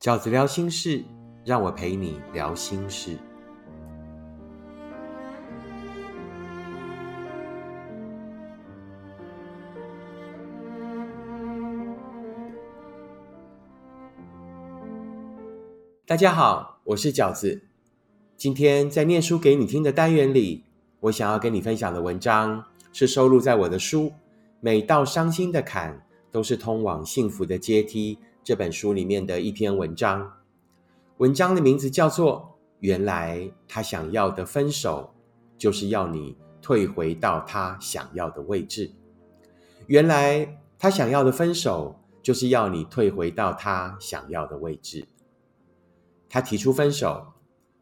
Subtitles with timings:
[0.00, 1.04] 饺子聊心事，
[1.44, 3.18] 让我陪你聊心事。
[16.06, 17.60] 大家好，我是饺子。
[18.38, 20.64] 今天在念书给你听的单元里，
[21.00, 24.04] 我想要跟你分享的文章是收录在我的书
[24.60, 30.32] 《每道伤心的坎都是通往幸福的阶梯》这本书里面的一篇文章。
[31.18, 35.12] 文章的名字叫做《原来他想要的分手，
[35.58, 38.88] 就是要你退回到他想要的位置》。
[39.86, 45.06] 原来他想要的分手，就是要你退回到他想要的位置。
[46.28, 47.34] 他提出分手，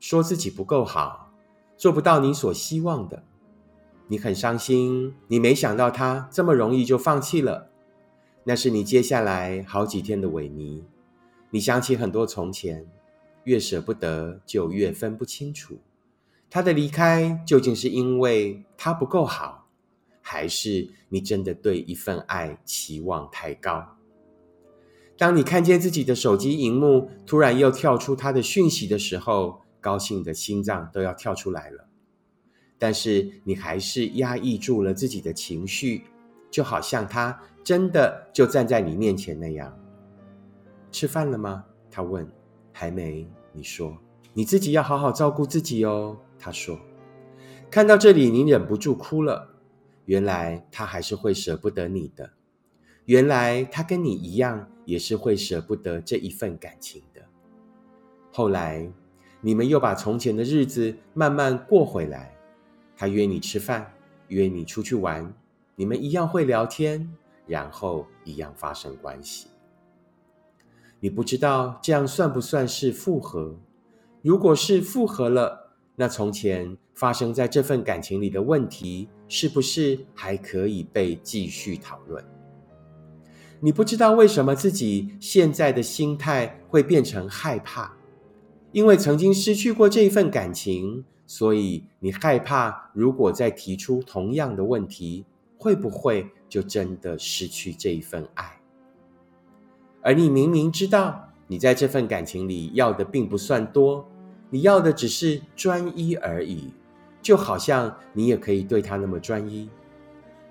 [0.00, 1.32] 说自己不够好，
[1.76, 3.24] 做不到你所希望的。
[4.08, 7.70] 你很伤心，你没想到他这么容易就放弃了。
[8.48, 10.80] 那是你接下来好几天的萎靡。
[11.50, 12.86] 你想起很多从前，
[13.42, 15.78] 越舍不得就越分不清楚，
[16.48, 19.66] 他的离开究竟是因为他不够好，
[20.22, 23.96] 还是你真的对一份爱期望太高？
[25.18, 31.88] 当你看见自己的手机荧幕突然又跳出他的讯息的时候，高兴的心脏都要跳出来了。
[32.78, 36.04] 但是你还是压抑住了自己的情绪，
[36.50, 39.76] 就好像他真的就站在你面前那样。
[40.90, 41.64] 吃饭了吗？
[41.90, 42.26] 他问。
[42.72, 43.26] 还没。
[43.52, 43.96] 你说
[44.34, 46.18] 你自己要好好照顾自己哦。
[46.38, 46.78] 他说。
[47.70, 49.54] 看到这里，你忍不住哭了。
[50.04, 52.30] 原来他还是会舍不得你的。
[53.06, 54.68] 原来他跟你一样。
[54.86, 57.20] 也是会舍不得这一份感情的。
[58.30, 58.88] 后来，
[59.40, 62.32] 你们又把从前的日子慢慢过回来。
[62.96, 63.92] 他约你吃饭，
[64.28, 65.34] 约你出去玩，
[65.78, 67.06] 你们一样会聊天，
[67.46, 69.48] 然后一样发生关系。
[71.00, 73.54] 你不知道这样算不算是复合？
[74.22, 82.24] 如果是复合了，那从前发生在这份感情里的问题，是不是还可以被继续讨论？
[83.60, 87.94] 你不知道为什么自己现在的心态会变成害怕，
[88.72, 98.60] 因为曾经失去过这一份感情，所以你害怕，如果再提出同样的问题，会不会就真的失去这一份爱？
[100.02, 104.08] 而你明明知道，你在这份感情里要的并不算多，
[104.50, 106.72] 你要的只是专一而已，
[107.20, 109.68] 就好像你也可以对他那么专一，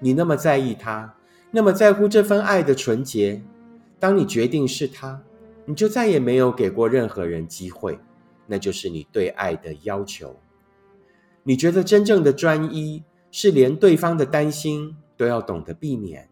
[0.00, 1.14] 你那么在意他。
[1.52, 3.40] 那么在乎这份爱的纯洁，
[4.00, 5.22] 当你决定是他，
[5.64, 7.98] 你就再也没有给过任何人机会，
[8.46, 10.36] 那就是你对爱的要求。
[11.44, 13.04] 你觉得真正的专一
[13.38, 16.26] 是连对方的担心都要懂得避免，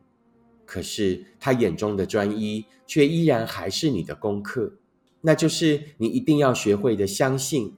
[0.65, 4.73] 可是他眼中的专一却依然还是你的功课，
[5.21, 7.77] 那就是你一定要学会的相信，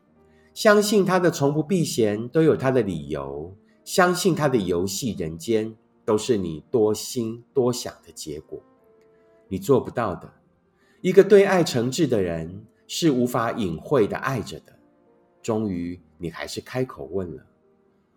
[0.54, 3.52] 相信他的从不避嫌都有他的理由，
[3.84, 5.74] 相信他的游戏人间。
[6.04, 8.62] 都是你多心多想的结果，
[9.48, 10.32] 你做不到的。
[11.00, 14.78] 一个对爱诚挚的人是无法隐晦的爱着的。
[15.42, 17.44] 终于，你还是开口问了：“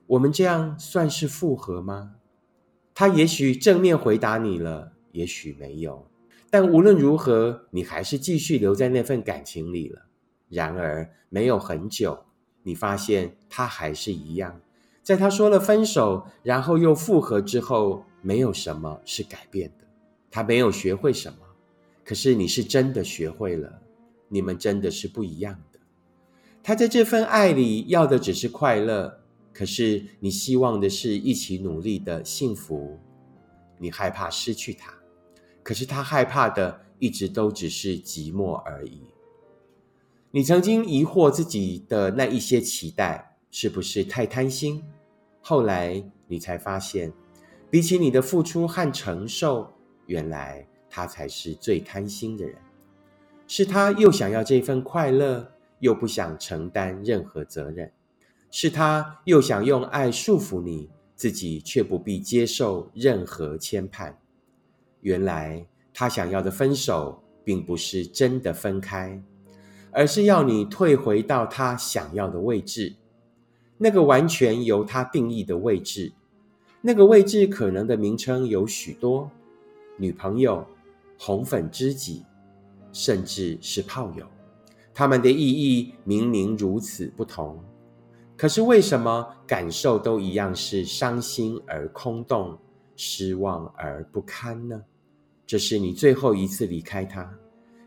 [0.09, 2.15] 我们这样算是复合吗？”
[2.93, 6.05] 他也许正面回答你了，也许没有。
[6.49, 10.01] 但无论如何，你还是继续留在那份感情里了。
[10.49, 12.25] 然而，没有很久，
[12.63, 14.59] 你发现他还是一样。
[15.03, 19.85] 在他说了分手，然后又复合之后，没有什么是改变的。
[20.31, 21.37] 他没有学会什么，
[22.03, 23.81] 可是你是真的学会了。
[24.27, 25.79] 你们真的是不一样的。
[26.61, 29.18] 他在这份爱里要的只是快乐，
[29.59, 32.97] 可是你希望的是一起努力的幸福。
[33.77, 34.93] 你害怕失去他，
[35.61, 39.01] 可是他害怕的一直都只是寂寞而已。
[40.31, 44.81] 你曾经疑惑自己的那一些期待是不是太贪心？
[45.41, 47.11] 后来你才发现，
[47.69, 49.73] 比起你的付出和承受，
[50.05, 52.55] 原来他才是最贪心的人。
[53.45, 57.89] 是他又想要这份快乐，又不想承担任何责任；
[58.51, 64.13] 是他又想用爱束缚你，自己却不必接受任何牵绊。
[65.01, 69.21] 原来他想要的分手，并不是真的分开，
[69.91, 72.95] 而是要你退回到他想要的位置。
[73.77, 76.11] 那个完全由他定义的位置，
[76.81, 79.31] 那个位置可能的名称有许多：
[79.95, 80.65] 女朋友、
[81.17, 82.25] 红粉知己，
[82.91, 84.25] 甚至是炮友。
[84.93, 87.63] 他们的意义明明如此不同，
[88.39, 92.57] 可是为什么感受都一样是伤心而空洞、
[92.95, 94.81] 失望而不堪呢？
[95.45, 97.29] 这是你最后一次离开他，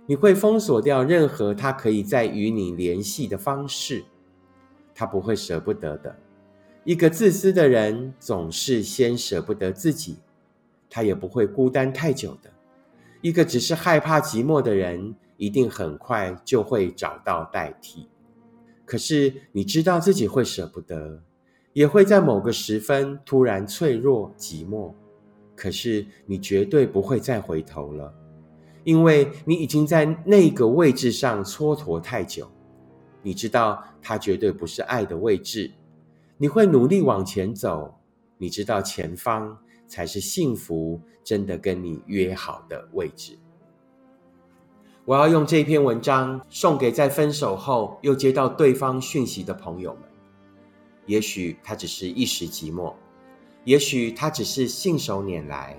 [0.04, 4.04] 你会封锁掉任何他可以再与你联系的方式。
[4.94, 6.14] 他不会舍不得的。
[6.84, 10.19] 一个自私的人总是先舍不得自己，
[10.90, 12.50] 他也不会孤单太久的。
[13.22, 18.06] 一个只是害怕寂寞的人，一定很快就会找到代替。
[18.93, 21.23] 可是你知道自己会舍不得，
[21.73, 24.93] 也会在某个时分突然脆弱寂寞。
[25.56, 28.12] 可是你绝对不会再回头了，
[28.85, 32.47] 因为你已经在那个位置上蹉跎太久。
[33.23, 35.71] 你知道它绝对不是爱的位置，
[36.37, 37.95] 你会努力往前走。
[38.37, 39.56] 你知道前方
[39.88, 43.38] 才是幸福真的跟你约好的位置。
[45.04, 50.02] 我要用这篇文章送给在分手后又接到对方讯息的朋友们。
[51.06, 52.94] 也许他只是一时寂寞，
[53.64, 55.76] 也许他只是信手拈来，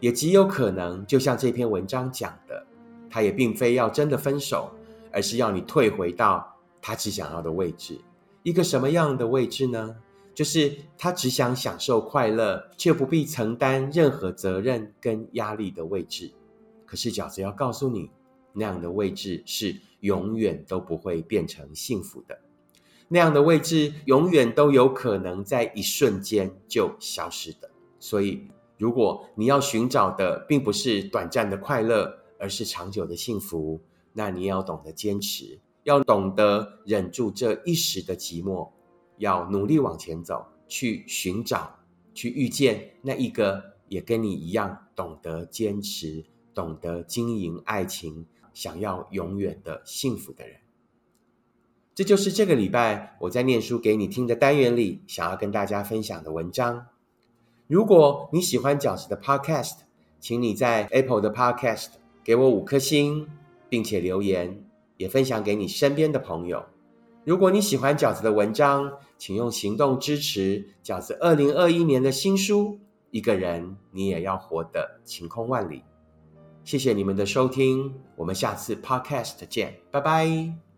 [0.00, 2.66] 也极有可能就像这篇文章讲的，
[3.08, 4.68] 他也并非要真的分手，
[5.12, 6.46] 而是要你退回到。
[6.82, 8.00] 他只想要的位置，
[8.42, 9.94] 一个什么样的位置呢？
[10.34, 16.32] 就是他只想享受快乐，却不必承担任何责任跟压力的位置。
[16.86, 18.10] 可是饺子要告诉你，
[18.52, 22.38] 那样的位置是永远都不会变成幸福的。
[23.08, 27.70] 那样的位置永远都有可能在一瞬间就消失的。
[27.98, 28.48] 所以，
[28.78, 33.80] 如果你要寻找的并不是短暂的快乐，而是长久的幸福，
[34.12, 35.58] 那你要懂得坚持。
[35.84, 38.68] 要懂得忍住这一时的寂寞，
[39.16, 41.74] 要努力往前走，去寻找，
[42.12, 46.22] 去遇见那一个也跟你一样懂得坚持、
[46.54, 50.56] 懂得经营爱情、想要永远的幸福的人。
[51.94, 56.86] 这就是这个礼拜我在念书给你听的单元里想要跟大家分享的文章。
[57.66, 59.78] 如果你喜欢饺子的 Podcast，
[60.18, 61.88] 请你在 Apple 的 Podcast
[62.24, 63.28] 给我五颗星，
[63.68, 64.64] 并且留言。
[64.96, 66.66] 也分享给你身边的朋友。
[67.24, 72.74] 如果你喜欢饺子的文章，请用行动支持饺子二零二一年的新书
[73.10, 75.78] 《一个人你也要活得晴空万里》。
[76.70, 80.69] 谢谢你们的收听，我们下次 Podcast 见，拜拜。